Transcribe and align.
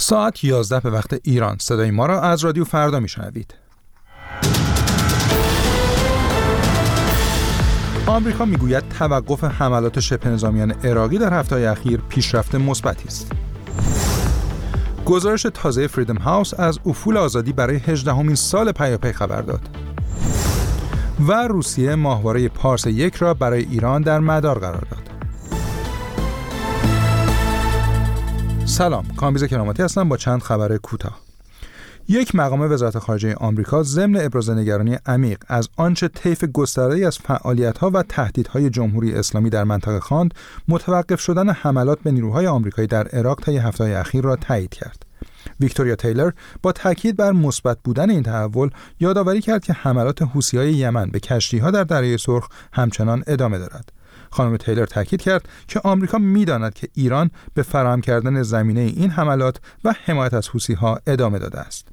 ساعت 0.00 0.44
11 0.44 0.80
به 0.80 0.90
وقت 0.90 1.20
ایران 1.22 1.56
صدای 1.60 1.90
ما 1.90 2.06
را 2.06 2.20
از 2.20 2.44
رادیو 2.44 2.64
فردا 2.64 3.00
میشنوید. 3.00 3.54
آمریکا 8.06 8.44
می‌گوید 8.44 8.88
توقف 8.88 9.44
حملات 9.44 10.00
شبه 10.00 10.28
نظامیان 10.28 10.70
عراقی 10.70 11.18
در 11.18 11.38
هفته 11.38 11.56
اخیر 11.56 12.00
پیشرفت 12.08 12.54
مثبتی 12.54 13.08
است. 13.08 13.32
گزارش 15.06 15.46
تازه 15.54 15.86
فریدم 15.86 16.16
هاوس 16.16 16.60
از 16.60 16.78
افول 16.86 17.16
آزادی 17.16 17.52
برای 17.52 17.76
18 17.76 18.14
همین 18.14 18.34
سال 18.34 18.72
پیاپی 18.72 19.12
خبر 19.12 19.42
داد. 19.42 19.60
و 21.28 21.32
روسیه 21.32 21.94
ماهواره 21.94 22.48
پارس 22.48 22.86
یک 22.86 23.14
را 23.14 23.34
برای 23.34 23.62
ایران 23.62 24.02
در 24.02 24.18
مدار 24.18 24.58
قرار 24.58 24.86
داد. 24.90 24.99
سلام. 28.80 29.06
کامبیز 29.16 29.44
کراماتی 29.44 29.82
هستم 29.82 30.08
با 30.08 30.16
چند 30.16 30.42
خبر 30.42 30.76
کوتاه. 30.76 31.20
یک 32.08 32.34
مقام 32.34 32.60
وزارت 32.60 32.98
خارجه 32.98 33.34
آمریکا 33.34 33.82
ضمن 33.82 34.20
ابراز 34.24 34.50
نگرانی 34.50 34.98
عمیق 35.06 35.38
از 35.48 35.68
آنچه 35.76 36.08
طیف 36.08 36.44
گسترده 36.44 37.06
از 37.06 37.18
فعالیت‌ها 37.18 37.90
و 37.90 38.02
تهدیدهای 38.02 38.70
جمهوری 38.70 39.14
اسلامی 39.14 39.50
در 39.50 39.64
منطقه 39.64 40.00
خواند 40.00 40.34
متوقف 40.68 41.20
شدن 41.20 41.50
حملات 41.50 41.98
به 41.98 42.10
نیروهای 42.10 42.46
آمریکایی 42.46 42.88
در 42.88 43.08
عراق 43.08 43.40
طی 43.40 43.56
هفته 43.56 43.84
اخیر 43.84 44.24
را 44.24 44.36
تایید 44.36 44.70
کرد. 44.70 45.06
ویکتوریا 45.60 45.96
تیلر 45.96 46.30
با 46.62 46.72
تاکید 46.72 47.16
بر 47.16 47.32
مثبت 47.32 47.78
بودن 47.84 48.10
این 48.10 48.22
تحول 48.22 48.70
یادآوری 49.00 49.40
کرد 49.40 49.64
که 49.64 49.72
حملات 49.72 50.22
حوثی‌های 50.22 50.72
یمن 50.72 51.10
به 51.10 51.20
کشتی‌ها 51.20 51.70
در 51.70 51.84
دریای 51.84 52.18
سرخ 52.18 52.48
همچنان 52.72 53.24
ادامه 53.26 53.58
دارد. 53.58 53.92
خانم 54.30 54.56
تیلر 54.56 54.86
تاکید 54.86 55.22
کرد 55.22 55.48
که 55.68 55.80
آمریکا 55.84 56.18
می‌داند 56.18 56.74
که 56.74 56.88
ایران 56.94 57.30
به 57.54 57.62
فراهم 57.62 58.00
کردن 58.00 58.42
زمینه 58.42 58.80
این 58.80 59.10
حملات 59.10 59.56
و 59.84 59.94
حمایت 60.04 60.34
از 60.34 60.48
ها 60.80 61.00
ادامه 61.06 61.38
داده 61.38 61.58
است. 61.58 61.88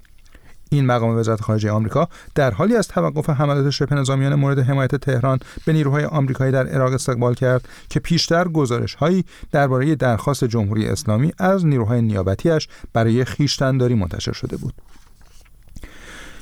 این 0.69 0.85
مقام 0.85 1.17
وزارت 1.17 1.41
خارجه 1.41 1.71
آمریکا 1.71 2.09
در 2.35 2.51
حالی 2.51 2.75
از 2.75 2.87
توقف 2.87 3.29
حملات 3.29 3.69
شبه 3.69 3.95
نظامیان 3.95 4.35
مورد 4.35 4.59
حمایت 4.59 4.95
تهران 4.95 5.39
به 5.65 5.73
نیروهای 5.73 6.05
آمریکایی 6.05 6.51
در 6.51 6.67
عراق 6.67 6.93
استقبال 6.93 7.33
کرد 7.33 7.67
که 7.89 7.99
پیشتر 7.99 8.47
گزارش 8.47 8.95
هایی 8.95 9.25
درباره 9.51 9.95
درخواست 9.95 10.43
جمهوری 10.45 10.87
اسلامی 10.87 11.33
از 11.37 11.65
نیروهای 11.65 12.01
نیابتیش 12.01 12.67
برای 12.93 13.25
خیشتنداری 13.25 13.95
منتشر 13.95 14.33
شده 14.33 14.57
بود. 14.57 14.73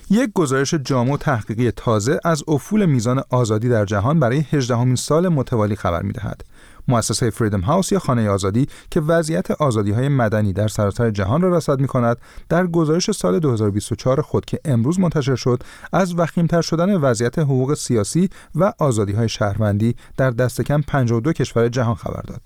یک 0.10 0.30
گزارش 0.34 0.74
جامع 0.74 1.18
تحقیقی 1.18 1.72
تازه 1.72 2.20
از 2.24 2.44
افول 2.48 2.86
میزان 2.86 3.24
آزادی 3.30 3.70
در 3.70 3.86
جهان 3.86 4.20
برای 4.20 4.46
18 4.52 4.96
سال 4.96 5.28
متوالی 5.28 5.76
خبر 5.76 6.02
می‌دهد. 6.02 6.42
مؤسسه 6.88 7.30
فریدم 7.30 7.62
هاوس 7.62 7.92
یا 7.92 8.00
خانه 8.00 8.30
آزادی 8.30 8.68
که 8.92 9.02
وضعیت 9.02 9.52
آزادی 9.52 9.92
های 9.92 10.08
مدنی 10.08 10.54
در 10.54 10.68
سراسر 10.68 11.12
جهان 11.12 11.42
را 11.42 11.58
رصد 11.58 11.80
می 11.80 11.88
کند 11.88 12.18
در 12.50 12.68
گزارش 12.68 13.12
سال 13.12 13.40
2024 13.40 14.22
خود 14.22 14.46
که 14.46 14.60
امروز 14.66 15.00
منتشر 15.00 15.36
شد 15.36 15.64
از 15.94 16.20
وخیمتر 16.20 16.62
شدن 16.62 16.96
وضعیت 16.96 17.40
حقوق 17.40 17.74
سیاسی 17.74 18.30
و 18.56 18.74
آزادی 18.80 19.14
های 19.14 19.30
شهروندی 19.30 19.96
در 20.18 20.32
دست 20.32 20.62
کم 20.62 20.82
52 20.82 21.34
کشور 21.34 21.70
جهان 21.70 21.96
خبر 21.96 22.22
داد. 22.22 22.42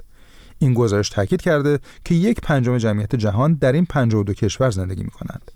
این 0.59 0.73
گزارش 0.73 1.09
تاکید 1.09 1.41
کرده 1.41 1.79
که 2.05 2.15
یک 2.15 2.41
پنجم 2.41 2.77
جمعیت 2.77 3.15
جهان 3.15 3.53
در 3.53 3.71
این 3.71 3.85
52 3.85 4.33
کشور 4.33 4.69
زندگی 4.69 5.03
می 5.03 5.09
کنند. 5.09 5.51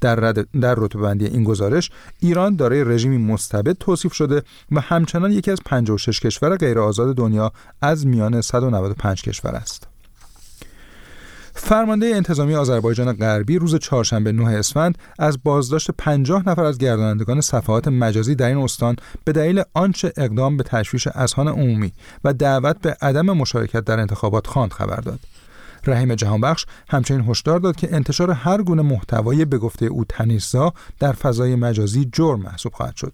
در, 0.00 0.14
رد 0.14 0.60
در 0.60 0.74
رتبه‌بندی 0.78 1.26
این 1.26 1.44
گزارش 1.44 1.90
ایران 2.20 2.56
دارای 2.56 2.84
رژیمی 2.84 3.18
مستبد 3.18 3.72
توصیف 3.72 4.12
شده 4.12 4.42
و 4.72 4.80
همچنان 4.80 5.32
یکی 5.32 5.50
از 5.50 5.58
56 5.66 6.20
کشور 6.20 6.56
غیرآزاد 6.56 7.16
دنیا 7.16 7.52
از 7.82 8.06
میان 8.06 8.40
195 8.40 9.22
کشور 9.22 9.50
است. 9.50 9.86
فرمانده 11.60 12.06
انتظامی 12.06 12.54
آذربایجان 12.54 13.12
غربی 13.12 13.58
روز 13.58 13.76
چهارشنبه 13.76 14.32
9 14.32 14.48
اسفند 14.48 14.98
از 15.18 15.38
بازداشت 15.44 15.90
50 15.90 16.48
نفر 16.48 16.64
از 16.64 16.78
گردانندگان 16.78 17.40
صفحات 17.40 17.88
مجازی 17.88 18.34
در 18.34 18.46
این 18.46 18.58
استان 18.58 18.96
به 19.24 19.32
دلیل 19.32 19.62
آنچه 19.74 20.12
اقدام 20.16 20.56
به 20.56 20.62
تشویش 20.62 21.08
اذهان 21.14 21.48
عمومی 21.48 21.92
و 22.24 22.32
دعوت 22.32 22.80
به 22.80 22.96
عدم 23.02 23.26
مشارکت 23.26 23.84
در 23.84 24.00
انتخابات 24.00 24.46
خواند 24.46 24.72
خبر 24.72 25.00
داد. 25.00 25.20
رحیم 25.88 26.14
جهانبخش 26.14 26.66
همچنین 26.88 27.30
هشدار 27.30 27.60
داد 27.60 27.76
که 27.76 27.94
انتشار 27.94 28.30
هر 28.30 28.62
گونه 28.62 28.82
محتوای 28.82 29.44
به 29.44 29.58
گفته 29.58 29.86
او 29.86 30.04
تنیسا 30.04 30.72
در 30.98 31.12
فضای 31.12 31.54
مجازی 31.54 32.08
جرم 32.12 32.40
محسوب 32.40 32.72
خواهد 32.72 32.96
شد 32.96 33.12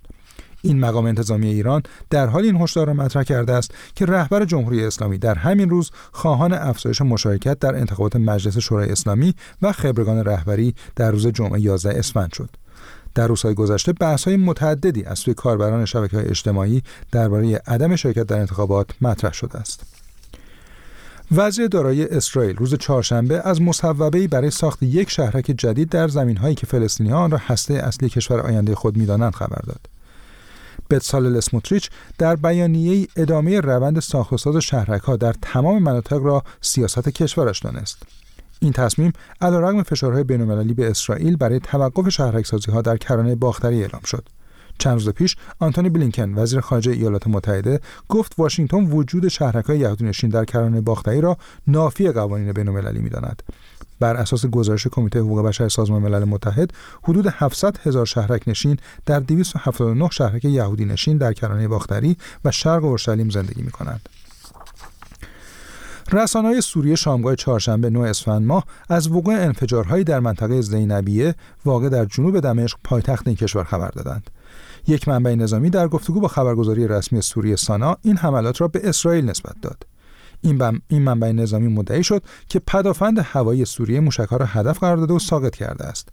این 0.64 0.80
مقام 0.80 1.06
انتظامی 1.06 1.46
ایران 1.48 1.82
در 2.10 2.26
حال 2.26 2.44
این 2.44 2.56
هشدار 2.56 2.86
را 2.86 2.94
مطرح 2.94 3.22
کرده 3.22 3.52
است 3.52 3.70
که 3.94 4.06
رهبر 4.06 4.44
جمهوری 4.44 4.84
اسلامی 4.84 5.18
در 5.18 5.34
همین 5.34 5.70
روز 5.70 5.90
خواهان 6.12 6.52
افزایش 6.52 7.00
مشارکت 7.00 7.58
در 7.58 7.74
انتخابات 7.74 8.16
مجلس 8.16 8.58
شورای 8.58 8.90
اسلامی 8.90 9.34
و 9.62 9.72
خبرگان 9.72 10.24
رهبری 10.24 10.74
در 10.96 11.10
روز 11.10 11.26
جمعه 11.26 11.60
11 11.60 11.98
اسفند 11.98 12.32
شد 12.32 12.50
در 13.14 13.26
روزهای 13.26 13.54
گذشته 13.54 13.92
بحث 13.92 14.24
های 14.24 14.36
متعددی 14.36 15.04
از 15.04 15.18
سوی 15.18 15.34
کاربران 15.34 15.84
شبکه 15.84 16.16
های 16.16 16.26
اجتماعی 16.26 16.82
درباره 17.12 17.62
عدم 17.66 17.96
شرکت 17.96 18.22
در 18.22 18.38
انتخابات 18.38 18.90
مطرح 19.00 19.32
شده 19.32 19.58
است. 19.58 19.93
وزیر 21.32 21.66
دارایی 21.66 22.04
اسرائیل 22.04 22.56
روز 22.56 22.74
چهارشنبه 22.74 23.42
از 23.44 23.62
مصوبه‌ای 23.62 24.28
برای 24.28 24.50
ساخت 24.50 24.82
یک 24.82 25.10
شهرک 25.10 25.44
جدید 25.44 25.88
در 25.88 26.08
زمینهایی 26.08 26.54
که 26.54 26.66
فلسطینیان 26.66 27.18
آن 27.18 27.30
را 27.30 27.38
هسته 27.46 27.74
اصلی 27.74 28.08
کشور 28.08 28.40
آینده 28.40 28.74
خود 28.74 28.96
می‌دانند 28.96 29.34
خبر 29.34 29.62
داد. 29.66 29.80
بتسالل 30.90 31.36
اسموتریچ 31.36 31.90
در 32.18 32.36
بیانیه 32.36 33.08
ادامه 33.16 33.60
روند 33.60 34.00
ساخت 34.00 34.32
و 34.32 34.36
ساز 34.36 34.56
شهرک 34.56 35.02
ها 35.02 35.16
در 35.16 35.34
تمام 35.42 35.82
مناطق 35.82 36.18
را 36.22 36.42
سیاست 36.60 37.08
کشورش 37.08 37.58
دانست. 37.58 38.02
این 38.60 38.72
تصمیم 38.72 39.12
علیرغم 39.40 39.82
فشارهای 39.82 40.24
بین‌المللی 40.24 40.74
به 40.74 40.90
اسرائیل 40.90 41.36
برای 41.36 41.60
توقف 41.60 42.08
شهرک 42.08 42.46
سازی 42.46 42.70
ها 42.70 42.82
در 42.82 42.96
کرانه 42.96 43.34
باختری 43.34 43.82
اعلام 43.82 44.02
شد. 44.04 44.28
چند 44.78 44.92
روز 44.92 45.08
پیش 45.08 45.36
آنتونی 45.58 45.88
بلینکن 45.88 46.34
وزیر 46.34 46.60
خارجه 46.60 46.92
ایالات 46.92 47.26
متحده 47.26 47.80
گفت 48.08 48.34
واشنگتن 48.38 48.84
وجود 48.84 49.28
شهرک‌های 49.28 49.78
یهودی 49.78 50.28
در 50.28 50.44
کرانه 50.44 50.80
باختری 50.80 51.20
را 51.20 51.36
نافی 51.66 52.10
قوانین 52.10 52.52
بین‌المللی 52.52 52.98
می‌داند 52.98 53.42
بر 54.00 54.16
اساس 54.16 54.46
گزارش 54.46 54.86
کمیته 54.86 55.20
حقوق 55.20 55.42
بشر 55.42 55.68
سازمان 55.68 56.02
ملل 56.02 56.24
متحد 56.24 56.72
حدود 57.02 57.26
700 57.26 57.78
هزار 57.78 58.06
شهرک 58.06 58.42
نشین 58.46 58.76
در 59.06 59.20
279 59.20 60.08
شهرک 60.12 60.44
یهودی 60.44 60.84
نشین 60.84 61.16
در 61.16 61.32
کرانه 61.32 61.68
باختری 61.68 62.16
و 62.44 62.50
شرق 62.50 62.84
اورشلیم 62.84 63.30
زندگی 63.30 63.62
می 63.62 63.70
کنند. 63.70 64.08
رسانه‌های 66.14 66.60
سوریه 66.60 66.94
شامگاه 66.94 67.36
چهارشنبه 67.36 67.90
9 67.90 68.00
اسفند 68.00 68.46
ماه 68.46 68.64
از 68.88 69.08
وقوع 69.08 69.34
انفجارهایی 69.34 70.04
در 70.04 70.20
منطقه 70.20 70.60
زینبیه 70.60 71.34
واقع 71.64 71.88
در 71.88 72.04
جنوب 72.04 72.40
دمشق 72.40 72.78
پایتخت 72.84 73.28
این 73.28 73.36
کشور 73.36 73.64
خبر 73.64 73.88
دادند. 73.88 74.30
یک 74.86 75.08
منبع 75.08 75.34
نظامی 75.34 75.70
در 75.70 75.88
گفتگو 75.88 76.20
با 76.20 76.28
خبرگزاری 76.28 76.88
رسمی 76.88 77.20
سوریه 77.20 77.56
سانا 77.56 77.96
این 78.02 78.16
حملات 78.16 78.60
را 78.60 78.68
به 78.68 78.88
اسرائیل 78.88 79.24
نسبت 79.24 79.54
داد. 79.62 79.86
این, 80.40 80.80
این 80.88 81.02
منبع 81.02 81.32
نظامی 81.32 81.68
مدعی 81.68 82.04
شد 82.04 82.22
که 82.48 82.58
پدافند 82.58 83.18
هوایی 83.18 83.64
سوریه 83.64 84.00
موشکها 84.00 84.36
را 84.36 84.46
هدف 84.46 84.78
قرار 84.78 84.96
داده 84.96 85.14
و 85.14 85.18
ساقط 85.18 85.56
کرده 85.56 85.84
است. 85.84 86.08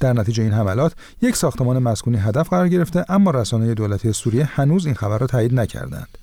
در 0.00 0.12
نتیجه 0.12 0.42
این 0.42 0.52
حملات 0.52 0.92
یک 1.22 1.36
ساختمان 1.36 1.78
مسکونی 1.78 2.16
هدف 2.16 2.48
قرار 2.48 2.68
گرفته 2.68 3.04
اما 3.08 3.30
رسانه 3.30 3.74
دولتی 3.74 4.12
سوریه 4.12 4.44
هنوز 4.44 4.86
این 4.86 4.94
خبر 4.94 5.18
را 5.18 5.26
تایید 5.26 5.54
نکردند. 5.54 6.18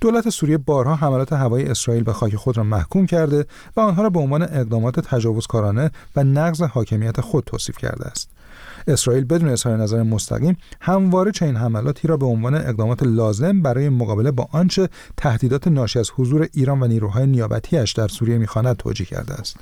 دولت 0.00 0.28
سوریه 0.28 0.58
بارها 0.58 0.94
حملات 0.94 1.32
هوایی 1.32 1.66
اسرائیل 1.66 2.04
به 2.04 2.12
خاک 2.12 2.36
خود 2.36 2.56
را 2.56 2.64
محکوم 2.64 3.06
کرده 3.06 3.46
و 3.76 3.80
آنها 3.80 4.02
را 4.02 4.10
به 4.10 4.20
عنوان 4.20 4.42
اقدامات 4.42 5.00
تجاوزکارانه 5.00 5.90
و 6.16 6.24
نقض 6.24 6.62
حاکمیت 6.62 7.20
خود 7.20 7.44
توصیف 7.44 7.78
کرده 7.78 8.06
است. 8.06 8.30
اسرائیل 8.88 9.24
بدون 9.24 9.48
اظهار 9.48 9.76
نظر 9.76 10.02
مستقیم 10.02 10.56
همواره 10.80 11.32
چنین 11.32 11.56
حملاتی 11.56 12.08
را 12.08 12.16
به 12.16 12.26
عنوان 12.26 12.54
اقدامات 12.54 13.02
لازم 13.02 13.62
برای 13.62 13.88
مقابله 13.88 14.30
با 14.30 14.48
آنچه 14.52 14.88
تهدیدات 15.16 15.68
ناشی 15.68 15.98
از 15.98 16.10
حضور 16.16 16.48
ایران 16.54 16.82
و 16.82 16.86
نیروهای 16.86 17.26
نیابتیش 17.26 17.92
در 17.92 18.08
سوریه 18.08 18.38
می‌خواند 18.38 18.76
توجیه 18.76 19.06
کرده 19.06 19.34
است 19.34 19.56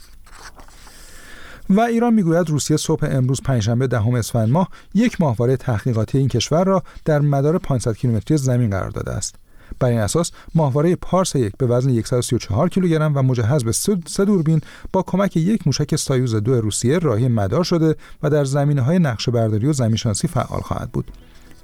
و 1.70 1.80
ایران 1.80 2.14
می‌گوید 2.14 2.50
روسیه 2.50 2.76
صبح 2.76 3.08
امروز 3.10 3.42
پنجشنبه 3.42 3.86
دهم 3.86 4.14
اسفند 4.14 4.48
ماه 4.48 4.68
یک 4.94 5.20
ماهواره 5.20 5.56
تحقیقاتی 5.56 6.18
این 6.18 6.28
کشور 6.28 6.64
را 6.64 6.82
در 7.04 7.20
مدار 7.20 7.58
500 7.58 7.96
کیلومتری 7.96 8.36
زمین 8.36 8.70
قرار 8.70 8.90
داده 8.90 9.10
است 9.12 9.34
بر 9.80 9.88
این 9.88 10.00
اساس 10.00 10.32
ماهواره 10.54 10.96
پارس 10.96 11.34
یک 11.34 11.52
به 11.58 11.66
وزن 11.66 12.02
134 12.02 12.68
کیلوگرم 12.68 13.16
و 13.16 13.22
مجهز 13.22 13.64
به 13.64 13.72
سه 14.06 14.24
دوربین 14.24 14.60
با 14.92 15.02
کمک 15.02 15.36
یک 15.36 15.66
موشک 15.66 15.96
سایوز 15.96 16.34
دو 16.34 16.60
روسیه 16.60 16.98
راهی 16.98 17.28
مدار 17.28 17.64
شده 17.64 17.96
و 18.22 18.30
در 18.30 18.44
زمینه 18.44 18.82
های 18.82 18.98
نقشه 18.98 19.30
برداری 19.30 19.66
و 19.66 19.72
زمینشناسی 19.72 20.28
فعال 20.28 20.60
خواهد 20.60 20.90
بود. 20.90 21.10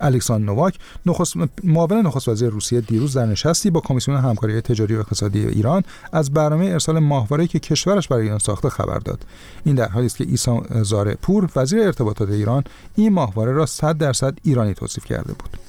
الکساندر 0.01 0.47
نوواک 0.47 0.79
نخست 1.07 1.35
معاون 1.65 2.07
نخست 2.07 2.29
وزیر 2.29 2.49
روسیه 2.49 2.81
دیروز 2.81 3.17
در 3.17 3.27
نشستی 3.27 3.71
با 3.71 3.81
کمیسیون 3.81 4.17
همکاری 4.17 4.61
تجاری 4.61 4.97
و 4.97 4.99
اقتصادی 4.99 5.47
ایران 5.47 5.83
از 6.13 6.33
برنامه 6.33 6.65
ارسال 6.67 6.99
ماهواره‌ای 6.99 7.49
که 7.49 7.59
کشورش 7.59 8.09
برای 8.09 8.23
ایران 8.23 8.39
ساخته 8.39 8.69
خبر 8.69 8.99
داد 8.99 9.27
این 9.65 9.75
در 9.75 9.89
حالی 9.89 10.07
است 10.07 10.17
که 10.17 10.25
ایسا 10.25 10.63
زاره 10.83 11.15
پور 11.23 11.49
وزیر 11.57 11.81
ارتباطات 11.81 12.31
ایران 12.31 12.65
این 12.95 13.13
ماهواره 13.13 13.53
را 13.53 13.67
100 13.67 13.99
درصد 13.99 14.39
ایرانی 14.43 14.75
توصیف 14.75 15.05
کرده 15.05 15.33
بود 15.33 15.64